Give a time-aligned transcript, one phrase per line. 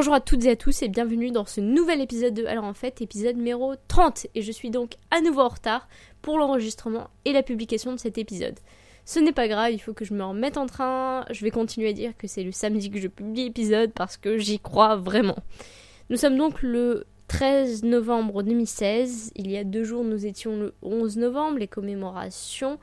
[0.00, 2.72] Bonjour à toutes et à tous et bienvenue dans ce nouvel épisode de Alors en
[2.72, 4.28] fait, épisode numéro 30.
[4.34, 5.88] Et je suis donc à nouveau en retard
[6.22, 8.58] pour l'enregistrement et la publication de cet épisode.
[9.04, 11.26] Ce n'est pas grave, il faut que je me remette en train.
[11.30, 14.38] Je vais continuer à dire que c'est le samedi que je publie l'épisode parce que
[14.38, 15.36] j'y crois vraiment.
[16.08, 19.32] Nous sommes donc le 13 novembre 2016.
[19.36, 22.78] Il y a deux jours, nous étions le 11 novembre, les commémorations.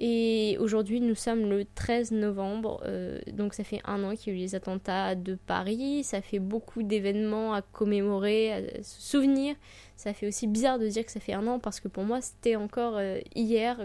[0.00, 4.36] Et aujourd'hui, nous sommes le 13 novembre, euh, donc ça fait un an qu'il y
[4.36, 9.56] a eu les attentats de Paris, ça fait beaucoup d'événements à commémorer, à se souvenir.
[9.96, 12.20] Ça fait aussi bizarre de dire que ça fait un an parce que pour moi,
[12.20, 13.76] c'était encore euh, hier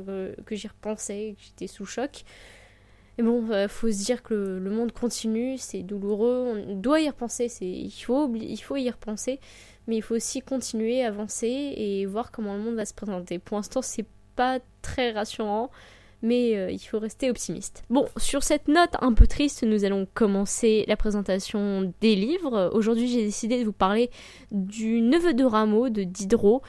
[0.45, 2.23] que j'y repensais, que j'étais sous choc.
[3.17, 7.09] Mais bon, euh, faut se dire que le, monde continue, c'est douloureux, on doit y
[7.09, 9.39] repenser, il, faut, il faut y repenser,
[9.87, 13.39] mais il faut aussi continuer, avancer et voir comment le monde va se présenter.
[13.39, 15.69] Pour l'instant, c'est pas très rassurant
[16.23, 17.83] mais euh, il faut rester optimiste.
[17.89, 22.71] Bon, sur cette note un peu triste, nous allons commencer la présentation des livres.
[22.73, 24.09] Aujourd'hui, j'ai décidé de vous parler
[24.51, 26.61] du Neveu de Rameau de Diderot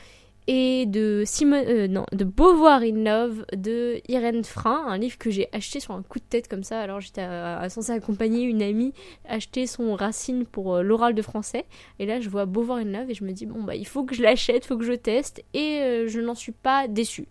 [0.47, 5.95] et de euh, Beauvoir in Love de Irène Frein, un livre que j'ai acheté sur
[5.95, 6.81] un coup de tête comme ça.
[6.81, 8.93] Alors j'étais euh, censée accompagner une amie
[9.27, 11.65] acheter son Racine pour l'oral de français,
[11.99, 14.05] et là je vois Beauvoir in Love et je me dis bon bah il faut
[14.05, 17.29] que je l'achète, faut que je teste, et je n'en suis pas déçue.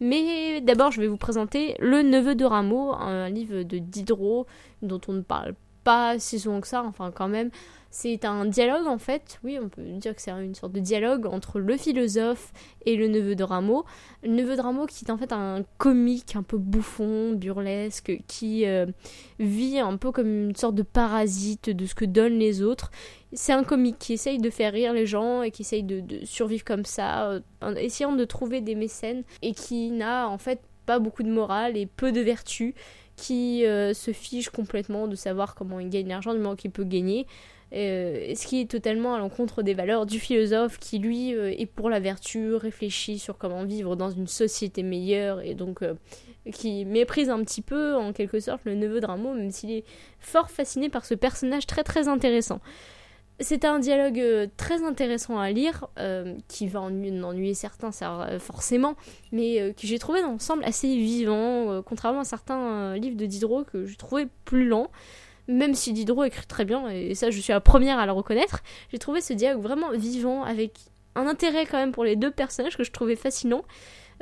[0.00, 4.46] Mais d'abord, je vais vous présenter Le Neveu de Rameau, un livre de Diderot
[4.82, 7.50] dont on ne parle pas si souvent que ça, enfin quand même.
[7.92, 11.26] C'est un dialogue en fait, oui, on peut dire que c'est une sorte de dialogue
[11.26, 12.52] entre le philosophe
[12.86, 13.84] et le neveu de Rameau.
[14.22, 18.64] Le neveu de Rameau qui est en fait un comique un peu bouffon, burlesque, qui
[18.64, 18.86] euh,
[19.40, 22.92] vit un peu comme une sorte de parasite de ce que donnent les autres.
[23.32, 26.64] C'est un comique qui essaye de faire rire les gens et qui essaye de, survivre
[26.64, 31.00] comme ça, euh, en essayant de trouver des mécènes et qui n'a en fait pas
[31.00, 32.76] beaucoup de morale et peu de vertu
[33.16, 36.84] qui euh, se fiche complètement de savoir comment il gagne l'argent du moment qu'il peut
[36.84, 37.26] gagner.
[37.72, 41.66] Euh, ce qui est totalement à l'encontre des valeurs du philosophe qui lui euh, est
[41.66, 45.94] pour la vertu, réfléchit sur comment vivre dans une société meilleure et donc euh,
[46.52, 49.84] qui méprise un petit peu en quelque sorte le neveu de Rameau même s'il est
[50.18, 52.60] fort fasciné par ce personnage très très intéressant.
[53.38, 55.86] C'est un dialogue très intéressant à lire,
[56.46, 56.92] qui va en
[57.22, 57.90] ennuyer certains
[58.38, 58.96] forcément,
[59.32, 63.96] mais que j'ai trouvé d'ensemble assez vivant, contrairement à certains livres de Diderot que j'ai
[63.96, 64.90] trouvé plus lents
[65.50, 68.62] même si Diderot écrit très bien, et ça je suis la première à le reconnaître,
[68.90, 70.72] j'ai trouvé ce dialogue vraiment vivant, avec
[71.14, 73.62] un intérêt quand même pour les deux personnages que je trouvais fascinant.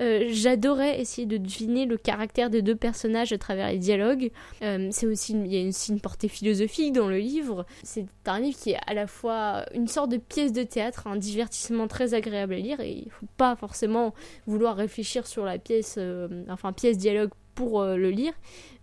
[0.01, 4.31] Euh, j'adorais essayer de deviner le caractère des deux personnages à travers les dialogues.
[4.63, 7.67] Euh, c'est aussi il y a aussi une portée philosophique dans le livre.
[7.83, 11.17] C'est un livre qui est à la fois une sorte de pièce de théâtre, un
[11.17, 14.15] divertissement très agréable à lire et il faut pas forcément
[14.47, 18.33] vouloir réfléchir sur la pièce, euh, enfin pièce dialogue pour euh, le lire,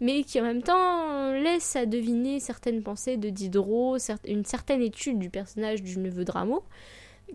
[0.02, 3.96] mais qui en même temps laisse à deviner certaines pensées de Diderot,
[4.28, 6.62] une certaine étude du personnage du neveu de Rameau,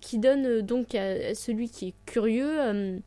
[0.03, 2.99] qui donne euh, donc à celui qui est curieux euh,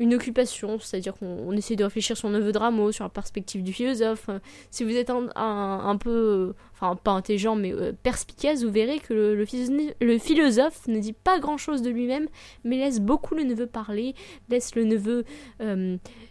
[0.00, 3.72] une occupation, c'est-à-dire qu'on essaie de réfléchir sur le neveu de sur la perspective du
[3.72, 4.28] philosophe.
[4.70, 7.72] Si vous êtes un, un, peu, enfin pas intelligent, mais
[8.02, 12.26] perspicace, vous verrez que le, philosophe ne dit pas grand-chose de lui-même,
[12.64, 14.14] mais laisse beaucoup le neveu parler,
[14.48, 15.24] laisse le neveu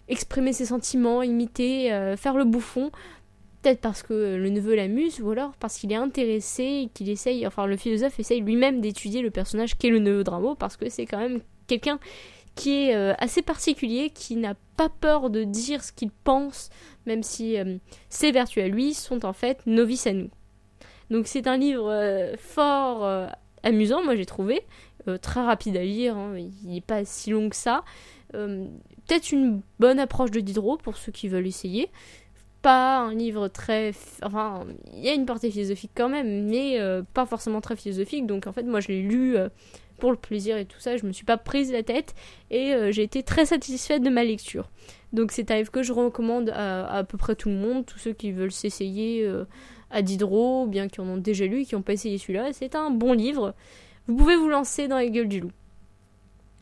[0.10, 2.92] exprimer ses sentiments, imiter, euh, faire le bouffon.
[3.62, 7.66] Peut-être parce que le neveu l'amuse, ou alors parce qu'il est intéressé qu'il essaye, enfin
[7.66, 11.20] le philosophe essaye lui-même d'étudier le personnage qu'est le neveu de parce que c'est quand
[11.20, 12.00] même quelqu'un
[12.60, 16.70] qui est euh, assez particulier, qui n'a pas peur de dire ce qu'il pense,
[17.06, 17.78] même si euh,
[18.10, 20.30] ses vertus à lui sont en fait novices à nous.
[21.10, 21.92] Donc c'est un livre
[22.38, 23.04] fort
[23.64, 24.62] amusant, moi j'ai trouvé,
[25.24, 27.84] très rapide à lire, hein, il n'est pas si long que ça
[29.10, 31.90] peut-être une bonne approche de Diderot pour ceux qui veulent essayer.
[32.62, 33.92] Pas un livre très.
[34.22, 38.28] Enfin, il y a une portée philosophique quand même, mais euh, pas forcément très philosophique.
[38.28, 39.50] Donc en fait, moi je l'ai lu euh,
[40.00, 40.98] pour le plaisir et tout ça.
[40.98, 42.16] Je me suis pas prise la tête
[42.50, 44.70] et euh, j'ai été très satisfaite de ma lecture.
[45.14, 48.00] Donc c'est un livre que je recommande à, à, peu près tout le monde, tous
[48.00, 49.28] ceux qui veulent s'essayer
[49.92, 52.54] à Diderot, ou bien qui en ont déjà lu qui n'ont pas essayé celui-là.
[52.54, 53.56] C'est un bon livre.
[54.08, 55.52] Vous pouvez vous lancer dans les gueules du loup.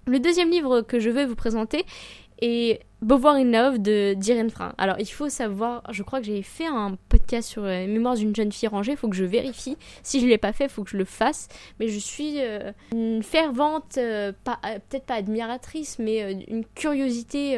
[0.06, 1.86] Le deuxième livre que je vais vous présenter
[2.42, 4.74] et Beauvoir in Love de d'Irène Frein.
[4.80, 8.36] Alors il faut savoir, je crois que j'ai fait un podcast sur la mémoire d'une
[8.36, 9.78] jeune fille rangée, il faut que je vérifie.
[10.02, 11.48] Si je ne l'ai pas fait, il faut que je le fasse.
[11.80, 17.58] Mais je suis euh, une fervente, euh, euh, peut-être pas admiratrice, mais une curiosité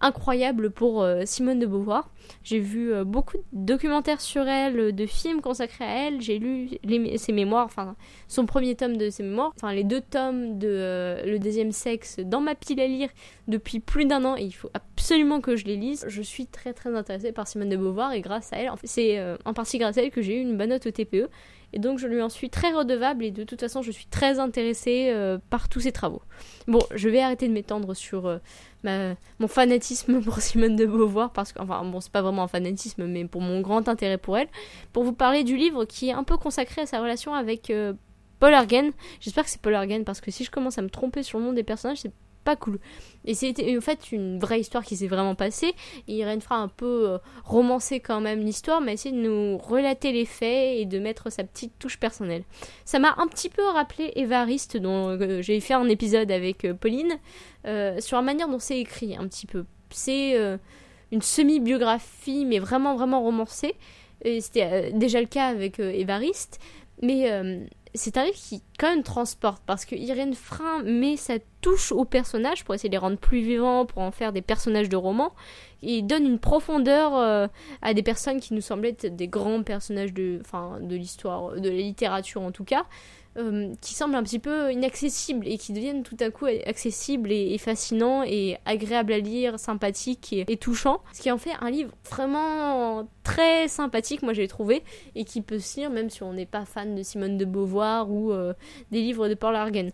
[0.00, 2.10] incroyable pour euh, Simone de Beauvoir.
[2.44, 6.20] J'ai vu euh, beaucoup de documentaires sur elle, de films consacrés à elle.
[6.20, 6.70] J'ai lu
[7.16, 7.96] ses mémoires, enfin
[8.28, 12.18] son premier tome de ses mémoires, enfin les deux tomes de euh, Le deuxième sexe
[12.20, 13.08] dans ma pile à lire
[13.48, 14.36] depuis plus d'un an.
[14.36, 16.04] Il faut absolument que je les lise.
[16.08, 19.36] Je suis très très intéressée par Simone de Beauvoir et grâce à elle, c'est euh,
[19.44, 21.28] en partie grâce à elle que j'ai eu une bonne note au TPE.
[21.72, 24.38] Et donc je lui en suis très redevable et de toute façon je suis très
[24.38, 26.22] intéressée euh, par tous ses travaux.
[26.66, 31.52] Bon, je vais arrêter de m'étendre sur euh, mon fanatisme pour Simone de Beauvoir parce
[31.52, 34.48] que, enfin bon, c'est pas vraiment un fanatisme, mais pour mon grand intérêt pour elle,
[34.92, 37.72] pour vous parler du livre qui est un peu consacré à sa relation avec
[38.40, 38.92] Paul Argen.
[39.20, 41.44] J'espère que c'est Paul Argen parce que si je commence à me tromper sur le
[41.44, 42.12] nom des personnages, c'est
[42.48, 42.78] pas cool.
[43.26, 45.74] Et c'était en fait une vraie histoire qui s'est vraiment passée.
[46.06, 50.24] Irène fera un peu euh, romancer quand même l'histoire, mais essayer de nous relater les
[50.24, 52.44] faits et de mettre sa petite touche personnelle.
[52.86, 56.72] Ça m'a un petit peu rappelé Évariste, dont euh, j'ai fait un épisode avec euh,
[56.72, 57.18] Pauline,
[57.98, 59.66] sur la manière dont c'est écrit un petit peu.
[59.90, 60.38] C'est
[61.12, 63.74] une semi-biographie, mais vraiment vraiment romancée.
[64.24, 66.60] C'était déjà le cas avec Évariste.
[67.02, 67.28] Mais
[67.94, 72.04] c'est un livre qui quand même transporte parce que Irène Frein met sa touche aux
[72.04, 75.32] personnages pour essayer de les rendre plus vivants, pour en faire des personnages de roman,
[75.82, 77.46] et donne une profondeur euh,
[77.82, 80.40] à des personnes qui nous semblaient être des grands personnages de,
[80.80, 82.84] de l'histoire, de la littérature en tout cas,
[83.38, 87.56] euh, qui semblent un petit peu inaccessibles et qui deviennent tout à coup accessibles et,
[87.58, 91.00] fascinants et agréables à lire, sympathiques et, touchants.
[91.12, 94.82] Ce qui en fait un livre vraiment très sympathique, moi j'ai trouvé,
[95.14, 98.10] et qui peut se lire même si on n'est pas fan de Simone de Beauvoir
[98.10, 98.54] ou euh,
[98.90, 99.92] des livres de Paul Argen.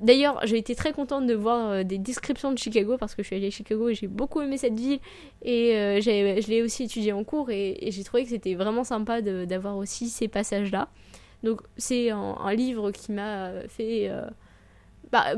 [0.00, 3.26] D'ailleurs, j'ai été très contente de voir euh, des descriptions de Chicago parce que je
[3.26, 5.00] suis allée à Chicago et j'ai beaucoup aimé cette ville
[5.42, 9.76] et je l'ai aussi étudié en cours et j'ai trouvé que c'était vraiment sympa d'avoir
[9.76, 10.88] aussi ces passages-là.
[11.42, 14.28] Donc c'est un, livre qui m'a fait euh,
[15.12, 15.34] bah,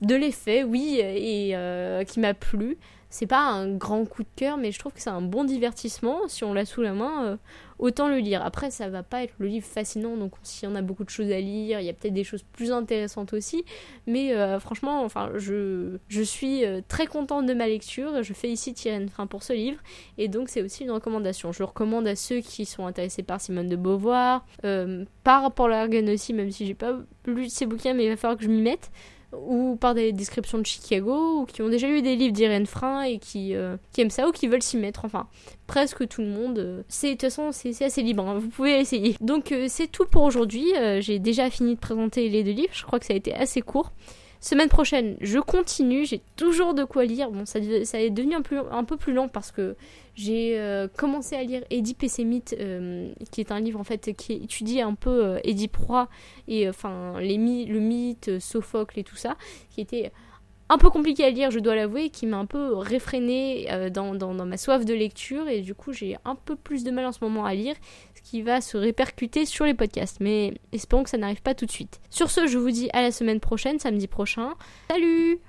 [0.00, 2.78] de l'effet, oui, et euh, qui m'a plu.
[3.12, 6.28] C'est pas un grand coup de cœur, mais je trouve que c'est un bon divertissement.
[6.28, 7.36] Si on l'a sous la main, euh,
[7.78, 8.42] autant le lire.
[8.42, 11.10] Après, ça va pas être le livre fascinant, donc s'il y en a beaucoup de
[11.10, 13.66] choses à lire, il y a peut-être des choses plus intéressantes aussi.
[14.06, 18.22] Mais euh, franchement, enfin, je, suis euh, très contente de ma lecture.
[18.22, 19.78] Je fais ici tirer une fin pour ce livre,
[20.16, 21.52] et donc c'est aussi une recommandation.
[21.52, 24.46] Je recommande à ceux qui sont intéressés par Simone de Beauvoir,
[25.22, 28.38] par Paul Argen aussi, même si j'ai pas lu ses bouquins, mais il va falloir
[28.38, 28.90] que je m'y mette
[29.32, 33.02] ou par des descriptions de Chicago, ou qui ont déjà lu des livres d'Irène Frein
[33.02, 35.04] et qui, euh, aiment ça, ou qui veulent s'y mettre.
[35.04, 35.26] Enfin,
[35.66, 36.58] presque tout le monde.
[36.58, 38.38] Euh, c'est de toute façon, c'est assez libre, hein.
[38.38, 39.16] vous pouvez essayer.
[39.20, 40.66] Donc euh, c'est tout pour aujourd'hui.
[41.00, 43.62] J'ai déjà fini de présenter les deux livres, je crois que ça a été assez
[43.62, 43.92] court.
[44.42, 47.30] Semaine prochaine, je continue, j'ai toujours de quoi lire.
[47.30, 49.76] Bon, ça, est devenu un, peu plus lent parce que
[50.16, 54.32] j'ai euh, commencé à lire Eddie Pessémite, euh, qui est un livre en fait qui
[54.32, 56.08] étudie un peu euh, Édipe Roi
[56.48, 59.36] et enfin les le mythe, Sophocle et tout ça,
[59.70, 60.10] qui était
[60.72, 64.32] un peu compliqué à lire, je dois l'avouer, qui m'a un peu réfréné dans, dans,
[64.46, 67.18] ma soif de lecture et du coup j'ai un peu plus de mal en ce
[67.22, 67.74] moment à lire,
[68.14, 70.18] ce qui va se répercuter sur les podcasts.
[70.20, 72.00] Mais espérons que ça n'arrive pas tout de suite.
[72.08, 74.54] Sur ce, je vous dis à la semaine prochaine, samedi prochain.
[74.90, 75.40] Salut